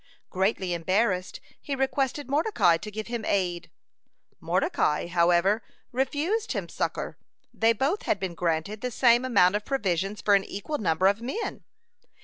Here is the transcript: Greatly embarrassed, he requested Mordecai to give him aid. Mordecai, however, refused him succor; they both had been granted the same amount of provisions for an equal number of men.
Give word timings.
Greatly 0.31 0.73
embarrassed, 0.73 1.39
he 1.61 1.75
requested 1.75 2.27
Mordecai 2.27 2.75
to 2.75 2.89
give 2.89 3.05
him 3.05 3.23
aid. 3.23 3.69
Mordecai, 4.39 5.05
however, 5.05 5.61
refused 5.91 6.53
him 6.53 6.67
succor; 6.67 7.19
they 7.53 7.71
both 7.71 8.01
had 8.07 8.19
been 8.19 8.33
granted 8.33 8.81
the 8.81 8.89
same 8.89 9.23
amount 9.23 9.53
of 9.55 9.63
provisions 9.63 10.19
for 10.19 10.33
an 10.33 10.43
equal 10.43 10.79
number 10.79 11.05
of 11.05 11.21
men. 11.21 11.63